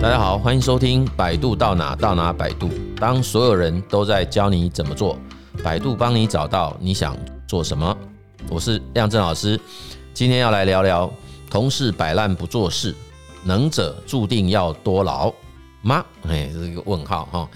[0.00, 2.70] 大家好，欢迎收听百度到哪到哪百度。
[2.96, 5.18] 当所有人都在教你怎么做，
[5.64, 7.16] 百度帮你找到你想
[7.48, 7.96] 做什么。
[8.50, 9.58] 我是亮正老师，
[10.12, 11.10] 今天要来聊聊
[11.50, 12.94] 同事摆烂不做事，
[13.42, 15.32] 能者注定要多劳
[15.80, 16.04] 吗？
[16.28, 17.48] 哎，这是一个问号哈。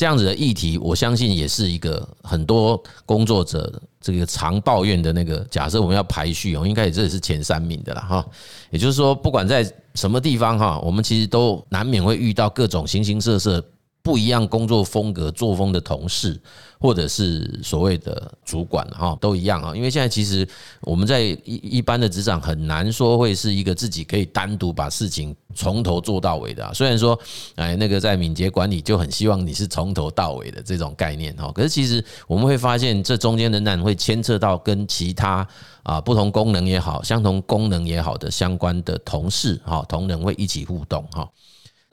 [0.00, 5.46] 这样子的议题，我相信也是一个很多工作者这个常抱怨的那个。
[5.50, 8.26] 假设我们要排序哦，应该也这也是前三名的了哈。
[8.70, 9.62] 也就是说，不管在
[9.96, 13.62] 什么地方哈，我们其实都难免会遇到各种形形色色。
[14.02, 16.40] 不一样工作风格、作风的同事，
[16.78, 19.76] 或者是所谓的主管哈，都一样啊。
[19.76, 20.48] 因为现在其实
[20.80, 26.72] 我们在一一般的职场很难说会是一个自己可以单独把事情从头做到尾的。
[26.72, 27.18] 虽然说，
[27.56, 31.52] 哎，那个在敏捷管理就很希望你是从头到尾的这种概念哈。
[31.52, 35.46] 可是其实我们会发现，这中间仍然会牵扯到跟其他
[35.82, 41.28] 啊不同功能也好、相同功能也好的相关的同事哈、同仁会一起互动哈。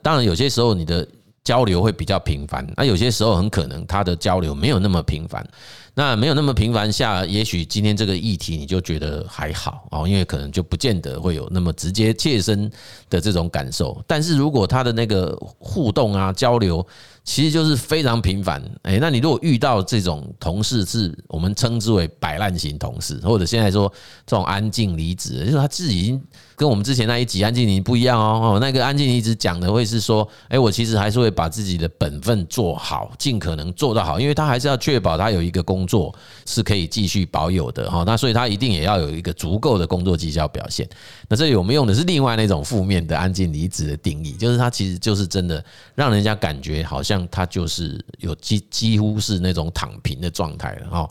[0.01, 1.05] 当然有些时候你的。
[1.47, 5.47] 交流会比较频繁，那有些时候很可能他的交流没有那么频繁。
[5.93, 12.69] 那没有那么频繁下，也许今天这个议题你就觉得还好哦，因为可能就不见得会有那么直接切身
[13.09, 14.03] 的这种感受。
[14.05, 16.85] 但是如果他的那个互动啊交流，
[17.27, 18.63] 其实就是非常频繁。
[18.83, 23.91] 哎，那你如果遇到这种同事，是我们称之为摆烂型同事，或者现在说
[24.25, 26.21] 这种安静离职，就是他自己已经
[26.55, 28.53] 跟我们之前那一集安静离职不一样哦。
[28.55, 35.87] 哦，那个安静离职讲的会是说，哎，我其实还是会把自己的本分做好，尽可能做到好，因为他还是要确保他有一个工。
[35.87, 36.13] 作
[36.45, 40.85] 是可以继续保有的哈，那所以他一定也要有一个足够的工作绩效表现。
[41.29, 45.63] 那这里我们用的是另外那种负面的安静离职的定义，就是他其实就是真的
[45.95, 51.09] 让人家感觉好像他就是有几几乎是那种躺平的状态了哈，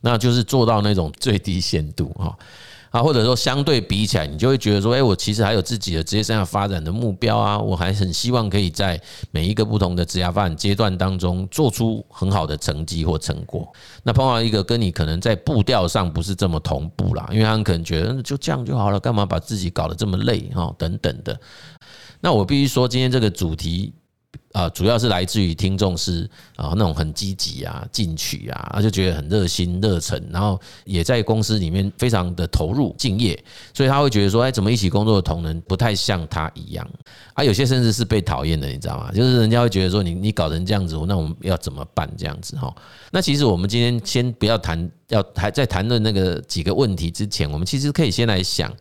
[0.00, 2.36] 那就是做到那种最低限度哈。
[2.92, 8.98] 啊，或者说相对比起来，你就会觉得说，哎，我其实还有自己的职业生涯发展的目标啊，我还很希望可以在
[9.32, 13.70] 每一个不同的职业发展阶段当中做出很好的成绩或成果。
[14.02, 21.38] 那碰到一个跟你可能在步调上不是这么同步啦，因为他们可能觉得就这样就好了，干嘛把自己搞得这么累哈，等等的。
[22.20, 23.92] 那我必须说，今天这个主题。
[24.52, 33.38] 啊，主要是来自于听众是啊那种很积极啊、进取啊，就觉得很热心、热忱，然后也在公司里面非常的投入、敬业，
[33.74, 36.88] 所以他会觉得说，哎，怎么一起工作的同仁不太像他一样？
[37.34, 39.10] 啊，有些甚至是被讨厌的，你知道吗？
[39.12, 42.10] 就是人家会觉得说，你你搞成这样子，那我们要怎么办？
[42.16, 42.74] 这样子哈？
[43.10, 48.72] 那其实我们今天先不要谈，要还在谈论那个几个问题之前，我们其实可以先来想。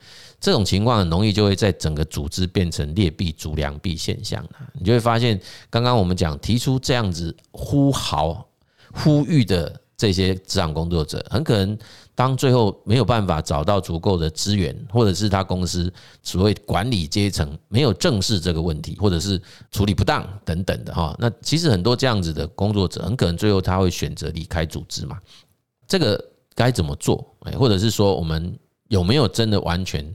[0.45, 5.41] 这种情况很容易就会在整个组织变成劣币逐良币现象，你就会发现，
[5.71, 8.47] 刚刚我们讲提出这样子呼号
[8.93, 11.75] 呼吁的这些职场工作者，很可能
[12.13, 15.91] 当最后没有办法找到足够的资源，或者是他公司
[16.21, 19.41] 所谓管理阶层没有正视这个问题，或者是
[19.71, 25.17] 处理不当等等的哈，那其实很多这样子的工作者，很可能最后他会选择离开组织嘛。
[25.87, 26.23] 这个
[26.53, 27.35] 该怎么做？
[27.45, 28.55] 哎，或者是说我们
[28.87, 30.13] 有没有真的完全？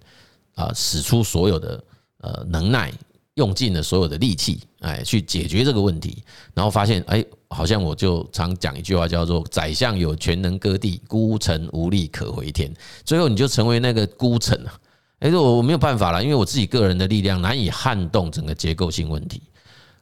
[0.56, 1.82] 啊，使出所有的
[2.18, 2.92] 呃能耐，
[3.34, 6.22] 用尽了所有的力气，哎，去解决这个问题，
[6.52, 12.70] 然后发现，哎，好像我就常讲一句话，叫做“宰相有权能割地，孤臣无力可回天”。
[13.06, 14.72] 最后你就成为那个孤臣了。
[15.20, 19.40] 哎，我我没有办法了，因为我自己个人的力量难以撼动整个结构性问题。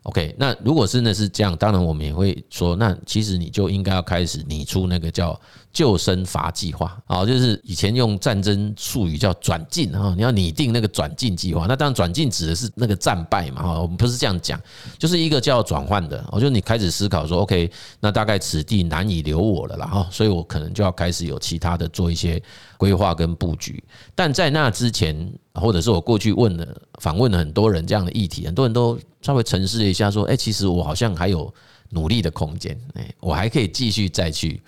[0.04, 5.38] OK，那如果真的是这样，当然我们也会说，那其实你就应该要开始拟出那个叫
[5.72, 11.66] 救生筏计划啊，就是以前用战争术语叫转进啊，你要拟定那个转进计划。
[11.68, 14.60] 那当然转进指的是那个战败嘛，哈，我们不是这样讲，
[14.98, 16.24] 就是一个叫转换的。
[16.32, 17.70] 我就你开始思考说，OK，
[18.00, 22.42] 那大概此地难以留我了啦，哈，所以我可能就要开始有其他的做一些
[22.76, 23.82] 规划跟布局。
[24.14, 26.66] 但在那之前，或者是我过去问了
[27.00, 31.52] 访问了很多人这样的议题，很多人都稍微沉思了一下，说：“哎，其实我好像还有
[31.90, 34.60] 努力的空间，哎，我还可以继续再去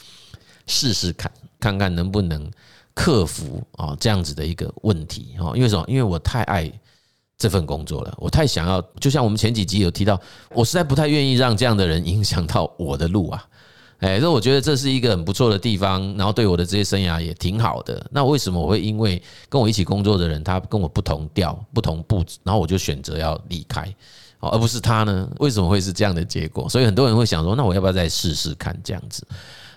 [0.67, 2.51] 试试看，看看能不能
[2.95, 5.53] 克服啊这样子的一个问题哈。
[5.55, 5.85] 因为什么？
[5.89, 6.71] 因为我太爱
[7.39, 10.21] 这份工作了，我太想要，就像我们前几集有提到，
[10.51, 13.45] 我实在不太愿意让这样的人影响到我的路啊。
[14.01, 18.03] ”哎，所以我觉得这是一个很不错的地方，然后对我的职业生涯也挺好的。
[18.11, 23.95] 那为什么我会因为跟我一起工作的人他跟我不同调、不同步，然后我就选择要离开，
[24.39, 25.29] 而不是他呢？
[25.39, 26.67] 为什么会是这样的结果？
[26.67, 29.23] 所以很多人会想说，那我要不要再试试看这样子？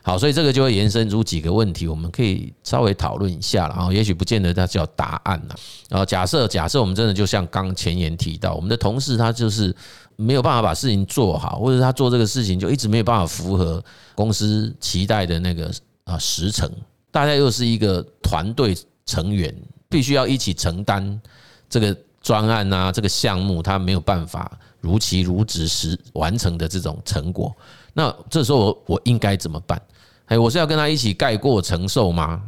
[0.03, 5.55] 好，所以这个就会延伸出几个问题，我们可以稍微讨论一下，然后也许不见得它叫答案呐。
[5.89, 9.75] 然后假设假设我们真的就像刚前言提到，我们的同事他就是。
[10.15, 13.83] 没有办法把事情做好，或者他做这个事情就一直没有办法符合
[14.13, 15.71] 公司期待的那个
[16.03, 16.71] 啊时程。
[17.09, 18.77] 大家又是一个团队
[19.07, 19.53] 成员，
[19.89, 21.19] 必须要一起承担
[21.67, 27.51] 这个专案啊，这个项目他没有办法如期如质时完成的这种成果，
[27.93, 29.81] 那这时候我应该怎么办？
[30.27, 32.43] 哎，我是要跟他一起盖过承受吗？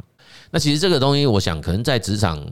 [0.50, 2.42] 那其实这个东西，我想可能在职场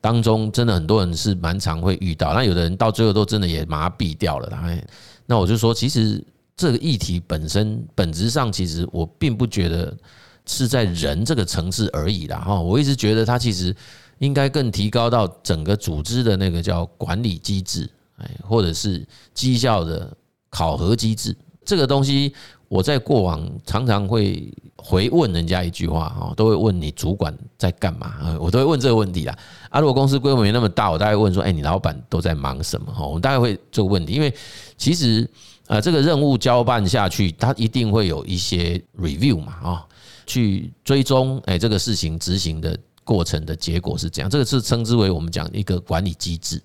[0.00, 2.34] 当中，真的很多人是蛮常会遇到。
[2.34, 4.48] 那有的人到最后都真的也麻痹掉了。
[4.62, 4.84] 哎，
[5.26, 6.22] 那我就说，其实
[6.56, 9.96] 这个议题本身本质上，其实我并不觉得
[10.44, 12.38] 是在人这个层次而已啦。
[12.38, 13.74] 哈，我一直觉得它其实
[14.18, 20.14] 应该更提高到整个组织的那个叫管理机制，哎，或者是绩效的
[20.50, 21.34] 考核机制，
[21.64, 22.34] 这个东西。
[22.70, 28.38] 我在过往常常会回问人家一句话哈，都会问你主管在干嘛？
[28.40, 29.36] 我都会问这个问题啦。
[29.70, 32.92] 啊，如果公司规模没那么大，我大概问说，哎，你老板都在忙什么？
[32.92, 34.32] 哈，我们大概会这个问题，因为
[34.76, 35.28] 其实
[35.66, 39.86] 啊，这个任务交办下去，它一定会有一些 review 嘛，啊，
[40.24, 46.62] 去追踪哎，这个事情执行的过程的结果是这样，这个是称之为我们讲一个管理机制。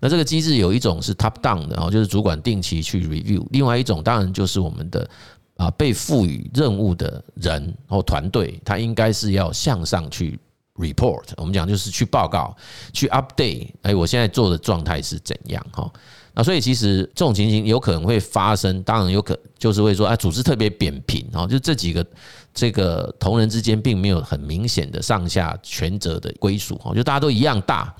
[0.00, 5.08] 那这个机制有一种是 top down 的哦，就是主管定期去 review；另外一种当然就是我们的
[5.56, 10.38] 啊被赋予任务的人或团队，他应该是要向上去
[10.76, 11.24] report。
[11.36, 12.56] 我们讲就是去报告、
[12.92, 13.68] 去 update。
[13.82, 15.64] 哎，我现在做的状态是怎样？
[15.70, 15.90] 哈，
[16.34, 22.04] 那所以其实这种情形有可能会发生，当然有可就是会说，啊，组织特别扁平哦，就这几个
[22.52, 27.94] 这个同仁之间并没有很明显的上下权责的归属哦，就大家都一样大。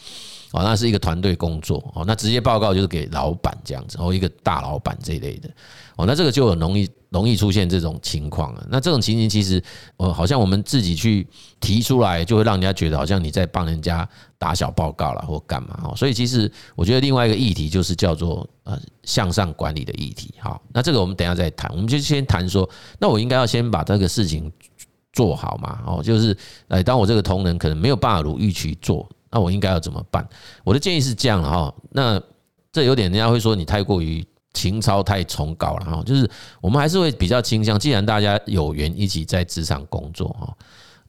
[0.55, 5.51] 哦，那是一个团队工作哦，那直接报告就是给老板这样子，哦，一个大老板这一类的，
[5.97, 8.65] 哦，那这个就很容易容易出现这种情况了。
[8.71, 9.61] 那这种情形其实，
[9.97, 11.27] 呃，好像我们自己去
[11.59, 14.09] 提出来，就会让人家觉得好像你在帮人家
[14.39, 15.93] 打小报告了或干嘛哦。
[15.97, 20.33] 所以其实我觉得另外一个议题就是叫做呃向上管理的议题。
[20.39, 22.69] 好，那这个我们等下再谈，我们就先谈说，
[23.01, 24.53] 那我应该要先把这个事情
[25.13, 25.81] 做好嘛？
[25.85, 26.37] 哦，就是
[26.69, 29.11] 哎，当我这个同仁可能没有办法如预期做。
[29.35, 30.25] 那我应该要怎么办？
[30.63, 32.23] 我的建议是这样哈，那
[32.73, 40.57] 这有点人家会说你太过于情操太崇高了哈，就是我们还是会比较倾向，既然大家有缘一起在职场工作哈，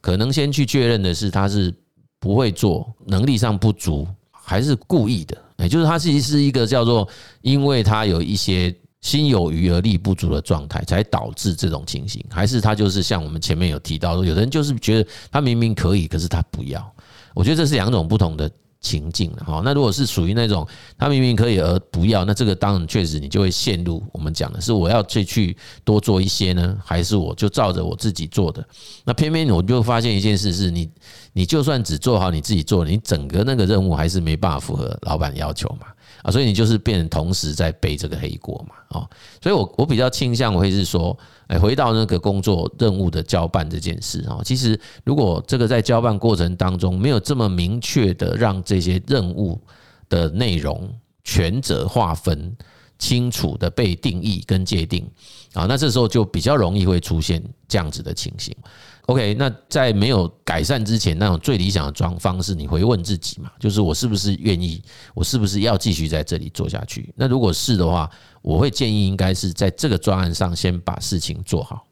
[0.01, 1.71] 可能先去确认的是他是
[2.19, 7.07] 不会做，能力上不足，还是故意的，也就是他其实是一个叫做
[7.41, 16.91] 因为他有一些心有余而力不足的状态，才导致这种情形，还是他就是像我们前面有提到说，有的人就是觉得他明明可以，可是他不要。
[17.35, 18.49] 我觉得这是两种不同的
[18.81, 19.61] 情境了哈。
[19.63, 20.67] 那如果是属于那种
[20.97, 28.65] 他明明可以而不要，那这个当然确实你就会陷入我们讲的是我要再去多做一些呢，还是我就照着我自己做的？
[29.03, 30.89] 那偏偏我就发现一件事是你，
[31.33, 35.87] 你就算只做好你自己做，你整个那个任务还是没办法符合老板要求嘛。
[36.21, 39.09] 啊，所以你就是变同时在背这个黑锅嘛，哦，
[39.41, 41.17] 所以我我比较倾向会是说，
[41.47, 49.61] 哎，回到那个工作任务的交办这件事啊，其实如果这个在交办过程当中没有这么明确的让这些任务
[50.09, 50.91] 的内容
[51.23, 52.55] 权责划分
[52.97, 55.05] 清楚的被定义跟界定
[55.53, 58.55] 啊，那这时候就比较容易会出现这样子的情形。
[59.07, 64.81] OK，那在没有改善之前，那种最理想的装方式，你回问自己嘛，就是我是不是愿意，
[65.13, 67.13] 我是不是要继续在这里做下去？
[67.15, 68.09] 那如果是的话，
[68.41, 71.85] 我会建议应该是在这个专案上先把事情做好，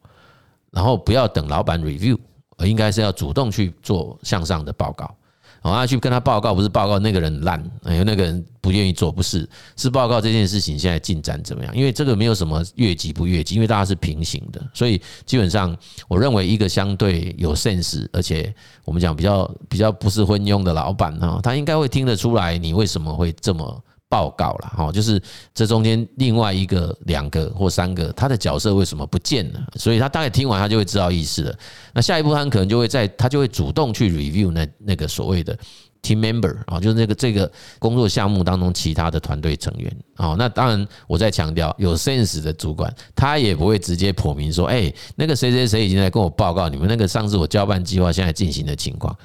[0.71, 2.17] 然后不要等老板 review，
[2.57, 5.15] 而应该是要主动去做向上的报告。
[5.63, 11.73] 好，他去跟他报告，不是报告那个人烂，哎，那个人不愿意做，不是，是报告这件事情现在进展怎么样？
[11.75, 15.75] 因为这个没有什么越级不越级，因为大家是平行的，所以基本上
[16.09, 18.53] 我认为一个相对有 sense，而且
[18.83, 23.81] 我们讲比较比较不是昏庸的老板哈，他应该会听得出来你为什么会这么。
[24.13, 25.19] 报告了哈，就是
[25.55, 29.59] 这中间另外一个、两个或三个，他的角色为什么不见了？
[29.75, 31.55] 所以他大概听完，他就会知道意思了。
[31.95, 35.57] 那下一步他可能就会在，他就会主动去 review 那那个所谓的
[36.03, 40.35] team member 啊，就是那个这个工作项目当中其他的团队成员啊。
[40.37, 49.17] 那当然，我在强调，有 sense 的主管，他也不会直接破明说，哎，那个谁谁谁已经在跟我报告，你们那个上次我交办计划现在进行的情况，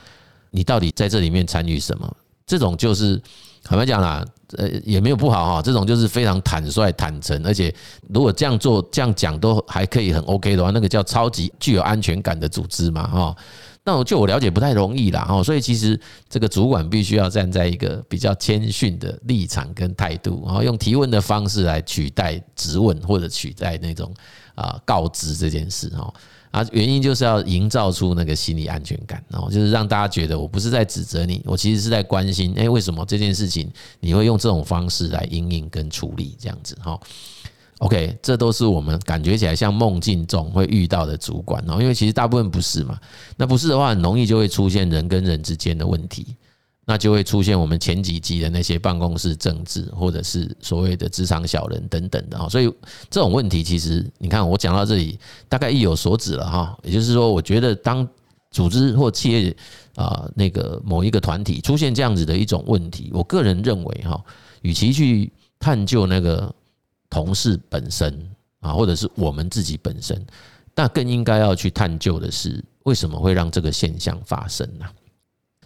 [0.50, 2.11] 你到底在这里面参与什么？
[2.47, 3.21] 这种就是。
[3.64, 4.24] 坦白讲啦，
[4.56, 5.62] 呃，也没有不好哈。
[5.62, 7.74] 这种就是非常坦率、坦诚，而且
[8.08, 13.36] 如果这样做、这样讲都还可以很 OK 的话，那个叫超级具有安全感的组织嘛，哈。
[13.88, 15.42] 那我就我了解不太容易啦，哦。
[15.42, 24.12] 所以其实这个主管必须要站在一个比较谦逊的立场跟态度，然后用提问的方式来取代质问，或者取代那种
[24.54, 26.12] 啊告知这件事，哦。
[26.50, 36.99] 啊，原因就是要营造出那个心理安全感，然后就是让大家觉得我不是在指责你，我其实是在关心，哎，为什么这件事情你会用这种方式来因应跟处理这样子哈
[37.78, 42.99] ？OK，这都是我们感觉起来像梦境中会遇到的主管哦，因为其实大部分不是嘛，
[43.37, 46.37] 那不是的话，很容易就会出现人跟人之间的问题。
[46.90, 52.49] 那就会出现我们前几集的那些办公室政治，或者是所谓的职场小人等等的哈。
[52.49, 52.66] 所以
[53.11, 55.18] 这种问题，其实你看我讲到这里，
[55.50, 56.75] 大概意有所指了哈。
[56.82, 58.08] 也就是说，我觉得当
[58.50, 59.54] 组织或企业
[59.97, 64.18] 啊，那个某一个团体出现这样子的一种问题，我个人认为哈，
[64.62, 66.50] 与其去探究那个
[67.10, 68.28] 同事本身
[68.60, 70.24] 啊，或者是我们自己本身，
[70.74, 74.86] 那更应该要去探究的是，为什么会让这个现象发生呢？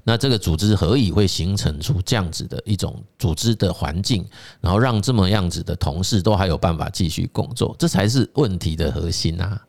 [0.04, 4.28] 那这个组织何以会形成出这样子的一种组织的环境，
[4.60, 9.64] 然后让这么样子的同事都还有办法继续工作，这才是问题的核心啊。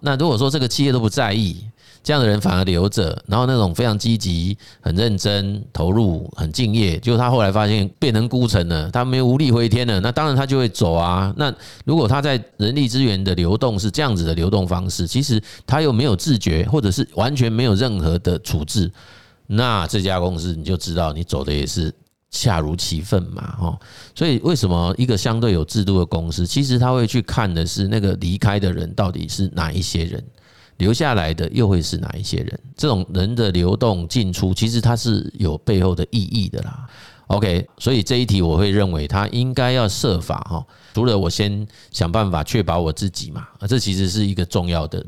[0.00, 1.66] 那如果说这个企业都不在意，
[2.02, 11.32] 这样的人反而留着，然后那种非常积极、很认真、投入、很敬业，就他后来发现变成孤城了，他没有无力回天了，那当然他就会走啊。
[11.36, 11.54] 那
[11.84, 18.90] 如果他在人力资源的流动是这样子的流动方式，其实他又没有自觉，或者是完全没有任何的处置。
[19.46, 21.92] 那这家公司你就知道，你走的也是
[22.30, 23.78] 恰如其分嘛，哈。
[24.14, 30.24] 所以为什么一个相对有制度的公司，其实他会去看的是那个离开的人到底是哪一些人，
[30.82, 32.60] 留下来的又会是哪一些人？
[32.76, 36.86] 这种人的流动进出，其实它是有背后的意义的啦。
[37.28, 45.04] OK，所以这一题我会认为他应该要设法哈，除了我先想办法确保我自己嘛，这其实是一个重要的。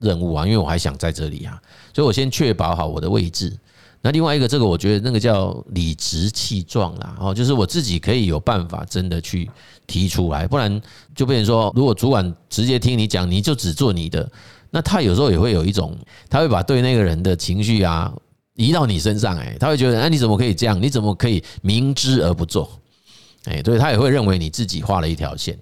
[0.00, 1.60] 任务啊，因为我还想在这里啊，
[1.92, 3.52] 所以我先确保好我的位置。
[4.00, 9.50] 那另外一个，这个我觉得那个叫理直气壮啦，哦，就是我自己可以有办法真的去
[9.88, 10.80] 提出来，不然
[11.16, 14.30] 就变成说，如果主管直接听你讲，你就只做你的，
[14.70, 15.96] 那他有时候也会有一种，
[16.28, 18.12] 他会把对那个人的情绪啊
[18.54, 20.80] 移到你身上，哎，他会觉得，哎，你怎么可以这样？
[20.82, 22.70] 你怎么可以明知而不做？
[23.44, 25.58] 哎，对，他也会认为你自己画了一条线。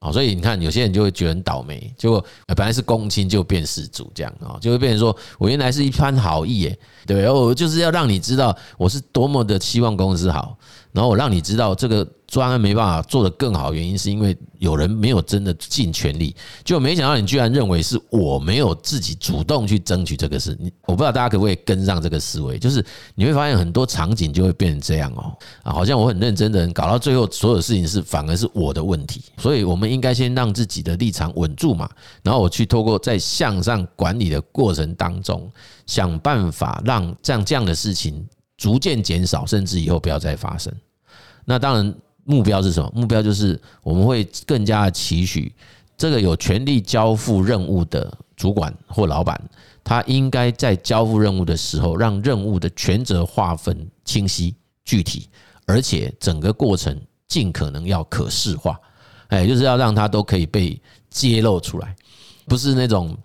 [0.00, 2.22] 好，所以你看，有些人就会觉得很倒霉，结果
[2.56, 10.58] 本来是公亲就变事主，这样啊，就会变成说我原来是一番好意，哎，对，我就是要让你知道我是多么的希望公司好，
[10.92, 12.06] 然后我让你知道这个。
[12.32, 16.34] 专案没办法做得更好，原因是因为有人没有真的尽全力，
[16.64, 20.56] 就没想到你居然认为是我没有自己主动去争取这个事。
[20.58, 22.82] 你我不知道大家可不可以跟上这个思维，就是
[23.14, 29.22] 你会发现很多场景就会变成这样哦，啊，好像我很认真的人搞到最后，所有事情是反而是我的问题。
[29.36, 31.86] 所以我们应该先让自己的立场稳住嘛，
[32.22, 35.52] 然后我去透过在向上管理的过程当中，
[35.84, 38.26] 想办法让这样这样的事情
[38.62, 40.72] 逐渐减少，甚至以后不要再发生。
[41.44, 41.94] 那当然。
[42.24, 42.88] 目标是什么？
[42.94, 45.52] 目标就是我们会更加的期许
[45.96, 49.36] 这个有权力交付任务的主管或老板，
[49.82, 54.54] 他应该在交付任务的时候，让任务的权责划分清晰
[54.84, 55.28] 具体，
[55.66, 58.78] 而且整个过程尽可能要可视化，
[59.26, 61.96] 哎，就是要让他都可以被揭露出来，
[62.46, 63.18] 不是那种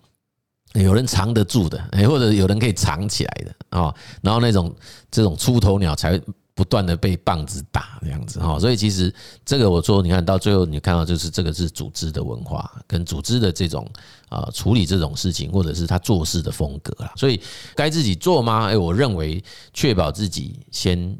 [0.82, 4.74] 有人藏得住的，哎，或者有人可以藏起来的啊，然后那种
[5.10, 6.20] 这种出头鸟才。
[6.58, 13.88] 不断的被棒子打这样子哈，所以其实这个我说，你看到最后，你看到就是这个是组织的文化跟组织的这种
[14.28, 17.12] 啊处理这种事情，或者是他做事的风格啦。
[17.14, 17.40] 所以
[17.76, 18.66] 该自己做吗？
[18.66, 19.40] 诶，我认为
[19.72, 21.16] 确保自己先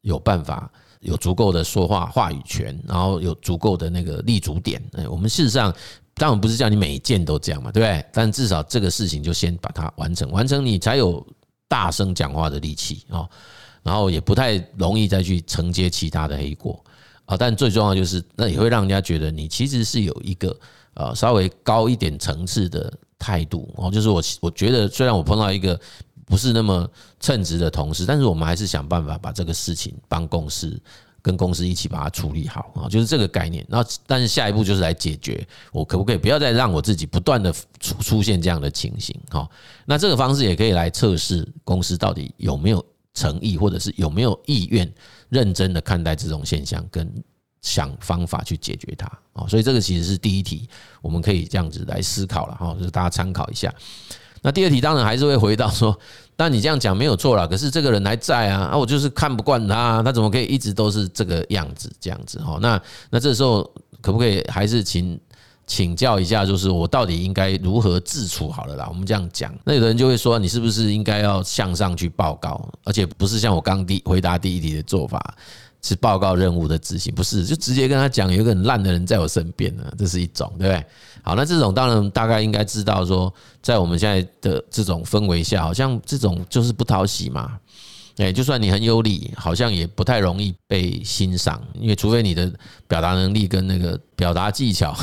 [0.00, 4.82] 有办法有足够的说话话语权，然后有足够的那个立足点。
[4.94, 5.70] 诶，我们事实上
[6.18, 8.04] 当然不是叫你每一件都这样嘛，对不对？
[8.12, 11.26] 但至少这个事情就先把它完成，完成你才有
[11.68, 13.26] 大声讲话的力气啊。
[13.84, 16.84] 然后也不太容易再去承接其他的黑锅
[17.24, 20.54] 啊，但最重要就是那也会让人家觉得你其实是有一个
[20.92, 25.78] 呃稍微高一点层次的态度哦，就是我我觉得虽然我碰到一个
[26.26, 26.86] 不是那么
[27.18, 30.78] 称职的同事，但是我们还是想办法把这个事情帮公司
[31.22, 33.64] 跟公司一起把它处理好啊，就是这个概念。
[33.68, 39.48] 那但是下一步就是来解决我可不可以不要再让我自己不断的出出现这样的情形哈？
[39.86, 42.84] 那这个方式也可以来测试公司到底有没有。
[43.14, 44.88] 诚意，或者是有没有意愿
[45.28, 47.12] 认真的看待这种现象，跟
[47.60, 49.44] 想方法去解决它啊？
[49.48, 50.68] 所以这个其实是第一题，
[51.02, 53.74] 我们可以这样子来思考了哈，就是大家参考一下。
[54.40, 55.98] 那第二题当然还是会回到说，
[56.38, 62.58] 但你这样讲没有错啦，可是这个人还在啊，啊，我就是看不惯他，他怎么可以一直都是这个样子这样子哈？
[62.62, 62.80] 那
[63.10, 63.62] 那这时候
[64.00, 65.18] 可不可以还是请？
[65.70, 68.86] 请教一下，就是我到底应该如何自处好了啦？
[68.88, 75.34] 我们这样讲，那有的人就会说，你是不是应该要向上去报告，而且不是像我刚第回答第一题的做法，
[75.82, 80.86] 是报告任务的执行，不是就直接跟他讲，有一个很烂的人在我身边呢，这是一种，对不对？
[81.28, 83.30] 好，那这种当然大概应该知道说，
[83.60, 87.60] 在我们现在的这种氛围下，好像这种就是不讨喜嘛。
[88.16, 92.50] 哎，就算你很有理，好像也不太容易被欣赏，因为除非你的
[92.86, 94.96] 表达能力跟那个表达技巧。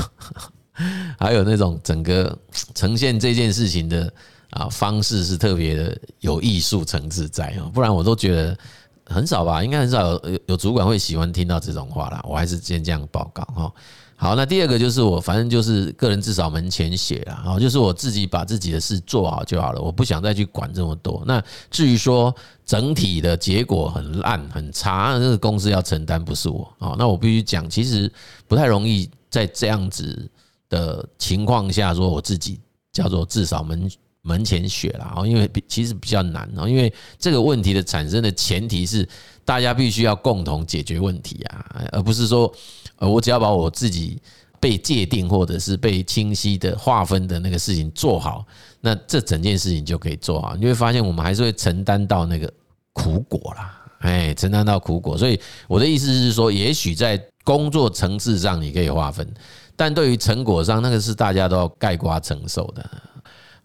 [1.19, 2.35] 还有那种整个
[2.73, 4.11] 呈现这件事情的
[4.49, 8.57] 啊方式是特别的有艺术层次在啊，不然我都觉得
[9.05, 12.19] 很少吧，应该很少有有有主管会喜欢听到这种话啦。
[12.27, 13.71] 我还是先这样报告哈。
[14.17, 21.21] 好，那第二个就是我，反正就是个人至少门前雪啦，啊，就是我自己把自己的事做好就好了，我不想再去管这么多。
[21.27, 22.33] 那至于说
[22.65, 26.95] 整体的结果很烂很差，那个公司要承担，不是我啊。
[26.97, 28.09] 那我必须讲，其实
[28.47, 30.29] 不太容易在这样子
[30.69, 32.59] 的情况下说我自己
[32.93, 33.89] 叫做至少门
[34.25, 39.07] 门前雪啦，啊，因为比其实比较难啊，因为这个问题的产生的前提是
[39.45, 42.53] 大家必须要共同解决问题啊，而不是说。
[42.97, 44.21] 呃，我只要把我自己
[44.57, 48.45] 被界定或者是被清晰的划分的那个事情做好，
[48.79, 50.55] 那这整件事情就可以做好。
[50.55, 52.49] 你会发现，我们还是会承担到那个
[52.93, 55.17] 苦果啦，哎，承担到苦果。
[55.17, 59.29] 所以我的意思是说，也许在工作层次上你可以划分，
[59.75, 62.89] 但对于成果上，那个是大家都要盖瓜承受的。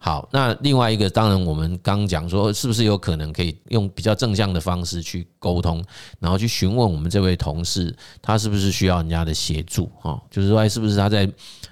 [0.03, 5.83] 好，那另外一个，当然我们刚讲说，是不是有可能可以用比较正向的方式去沟通，
[6.19, 9.85] 然后去询问我们这位同事，他是不是需要人家的协助？
[10.01, 11.31] 哈，就是说，是不是他在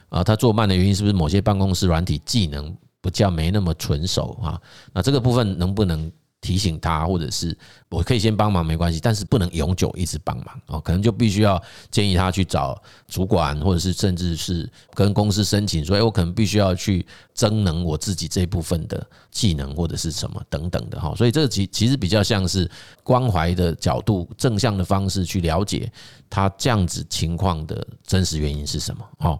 [0.09, 4.62] 啊，他做慢的原因，是不是某些办公室软体技能不叫没那么纯熟啊？
[4.93, 6.12] 那这个部分能不能？
[6.41, 7.58] 提醒他，或者是
[7.89, 22.69] 我可以先帮忙没关系，但是不能永久一直帮忙哦，可能就必须要建议他去找主管，或者是甚至是跟公司申请说，哎，我可能必须要去增能我自己这部分的技能或者是什么等等的哈，所以这其其实比较像是
[23.03, 25.91] 关怀的角度，正向的方式去了解
[26.29, 29.39] 他这样子情况的真实原因是什么哦。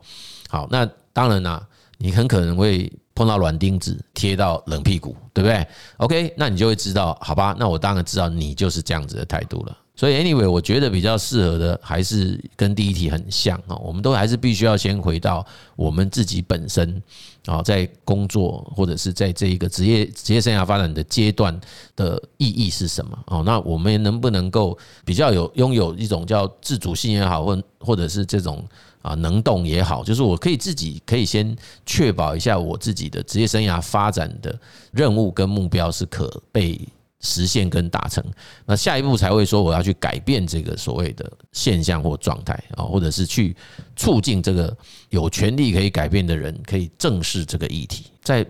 [0.50, 1.66] 好，那当然啦，
[1.98, 2.92] 你很可能会。
[3.20, 7.54] 碰到软钉子贴到冷屁股，对不对？OK，那你就会知道，好吧？
[7.60, 9.78] 那我当然知道你就是这样子的态度了。
[9.94, 13.76] 所以，anyway，我觉得比较适合的还是跟第一题很像啊。
[13.84, 15.46] 我们都还是必须要先回到
[15.76, 17.04] 我们自己本身
[17.46, 21.60] 啊，在工作或者是在这一个职业职业生涯发展的阶段
[21.98, 23.20] 的意义是什么？
[23.26, 28.66] 哦，那我们能不能够比较有拥有一种叫自主性也好，或或者是这种。
[29.02, 34.60] 啊，能动也好，就是我可以自己可以先确保一下我自己的职业生涯发展的
[34.92, 36.80] 任务跟目标是可被
[37.22, 38.24] 实现跟达成。
[38.66, 43.56] 那下一步才会说我要去改变这个所谓的现象或状态啊，或者是去
[43.96, 44.76] 促进这个
[45.10, 48.46] 有权利可以改变的人可以正视这个议题，在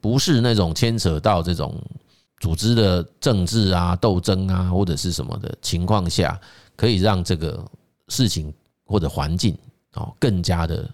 [0.00, 1.74] 不是那种牵扯到这种
[2.38, 6.40] 组织的政治啊、斗争啊或者是什么的情况下，
[6.76, 7.64] 可以让这个
[8.08, 9.58] 事情或者环境。
[9.98, 10.88] 哦，更加的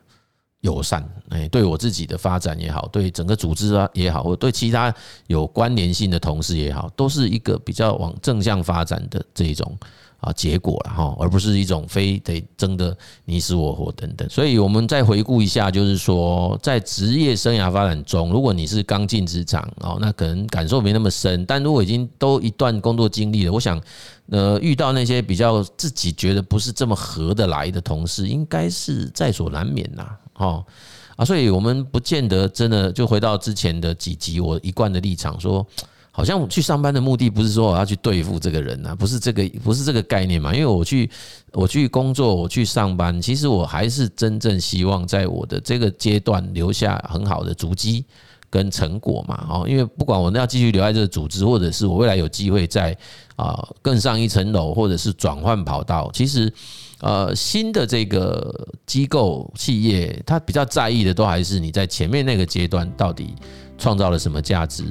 [0.60, 4.94] 友善，哎，对我自己的发展也好，对整个组织啊也好，或对其他
[5.26, 9.76] 有关联性的同事也好，都是一个比较往正向发展的这一种。
[10.24, 14.26] 啊，结果了哈，而不是一种非得争得你死我活等等。
[14.30, 21.44] 所以，我们再回顾一下，就是说，在职业生涯发展中，如果你是刚进职场哦，那可能感受没那么深。
[21.44, 23.78] 但如果已经都一段工作经历了，我想，
[24.30, 30.08] 呃，遇到那些比较自己觉得不是这么合得来的同事，应该是在所难免呐。
[30.32, 30.64] 哈
[31.16, 35.66] 啊，所以我们不见得真的就回到之前的几集，我一贯的立场说。
[36.16, 40.54] 好像去上班的目的不是说我要去对付这个人呐，不是这个，不是这个概念嘛？
[40.54, 41.10] 因为我去，
[41.50, 48.04] 我去工作，我去上班，其实我还是真正希望在我的这个阶段留下很好的足迹
[48.48, 49.44] 跟成果嘛。
[49.50, 52.96] 哦，因为不管我那要继续留在这个组织，或者是我未来有机会在
[53.34, 56.48] 啊更上一层楼，或者是转换跑道，其实
[57.00, 58.54] 呃新的这个
[58.86, 63.34] 机构企业，他比较在意的都还是你在前面那个阶段到底
[63.76, 64.84] 创造了什么价值。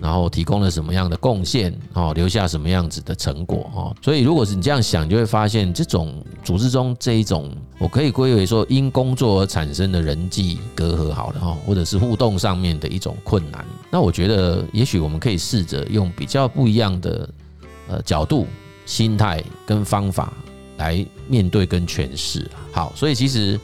[0.00, 13.64] 然后提供了什么样的贡献哦，留下什么样子的成果哦，所以如果是你这样想，就会发现这种组织中这一种，我可以归为说因工作而产生的人际隔阂好了哈，或者是互动上面的一种困难。
[13.90, 17.28] 那我觉得，也许我们可以试着用比较不一样的
[17.88, 18.46] 呃角度、
[18.86, 20.32] 心态跟方法
[20.78, 22.50] 来面对跟诠释。
[22.72, 23.60] 好，所以其实。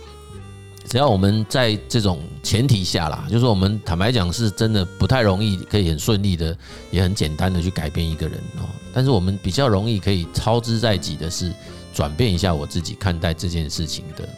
[0.89, 6.57] 只要我们在这种前提下啦，就是我们坦白讲，是真的不太容易可以很顺利的，
[6.91, 8.69] 也很简单的去改变一个人哦。
[8.93, 11.53] 但是我们比较容易可以操之在己的是，
[11.93, 14.29] 转变一下我自己看待这件事情的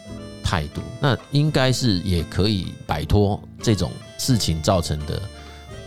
[0.42, 0.80] 态度。
[1.00, 5.20] 那应该是也可以摆脱这种事情造成的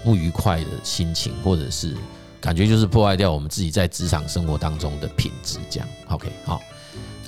[0.04, 1.96] 不愉快的心情，或者是
[2.40, 5.58] 感觉就是破坏掉我们自己在职场生活当中的品质。
[5.70, 6.62] 这样，OK，好，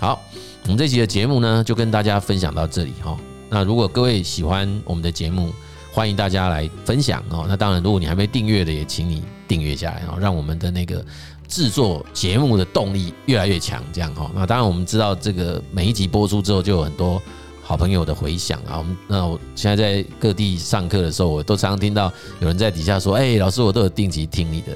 [0.04, 0.22] 好。
[0.64, 3.18] 我们这期的节目呢，就跟大家分享到这里哈。
[3.50, 5.54] 那如果各位喜欢我们的节目，
[5.94, 7.46] 欢迎大家来分享哦。
[7.48, 11.04] 那当然，如果你还没订阅的，也请你订阅下来哦，让我们的那个
[11.48, 13.82] 制作节目的动力越来越强。
[13.94, 14.30] 这样哈。
[14.36, 17.22] 那当然，我们知道这个每一集播出之后，就有很多
[17.62, 18.78] 好朋友的回响啊。
[18.78, 22.12] 我们那我现在在各地上课的时候，我都常常听到
[22.42, 24.76] 有人在底下说：“哎，老师，我都有定期听你的。”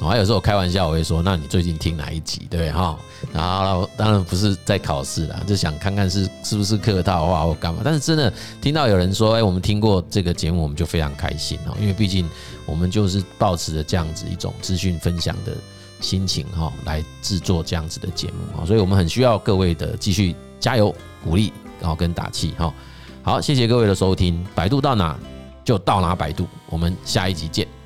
[0.00, 2.46] 我有时候开玩笑，我会说：“那你最近听哪一集？
[2.50, 2.98] 对？”哈，
[3.32, 7.80] 然后当然不是在考试啦，就想看看是是不是客套话或干嘛。
[7.82, 8.30] 但是真的
[8.60, 12.28] 听到有人说：“哎，我们听过这个节目，我们就非常开心哦，因为毕竟
[12.66, 15.52] 我们就是抱持着这样子一种资讯分享的
[16.00, 22.74] 心情哈，来制作这样子的节目啊，所以我们很需要各位的继续加油鼓励，然后跟打气哈。
[23.22, 25.18] 好，谢谢各位的收听，百度到哪
[25.64, 27.83] 就到哪百度，我们下一集见。